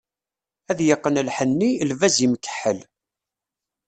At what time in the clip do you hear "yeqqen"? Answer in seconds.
0.87-1.21